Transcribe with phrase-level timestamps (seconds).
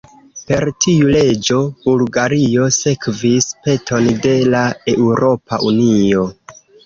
[0.51, 4.63] Per tiu leĝo Bulgario sekvis peton de la
[4.95, 6.25] Eŭropa Unio.